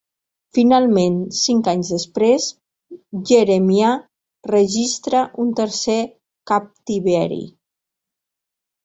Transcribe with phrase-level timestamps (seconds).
[0.57, 2.47] Finalment, cinc anys després,
[3.31, 3.91] Jeremiah
[4.53, 5.99] registra un tercer
[6.53, 7.39] captiveri.